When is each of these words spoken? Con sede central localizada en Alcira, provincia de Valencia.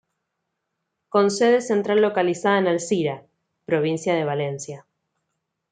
Con 1.09 1.29
sede 1.29 1.61
central 1.61 2.01
localizada 2.01 2.57
en 2.57 2.65
Alcira, 2.67 3.23
provincia 3.67 4.15
de 4.15 4.23
Valencia. 4.23 4.87